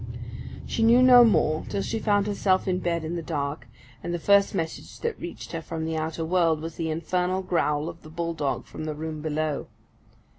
[0.65, 3.67] She knew no more till she found herself in bed in the dark;
[4.01, 7.87] and the first message that reached her from the outer world was the infernal growl
[7.87, 9.67] of the bull dog from the room below.